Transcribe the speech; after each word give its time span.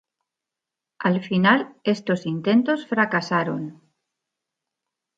Al 0.97 1.21
final, 1.21 1.75
estos 1.83 2.25
intentos 2.25 2.87
fracasaron. 2.87 3.81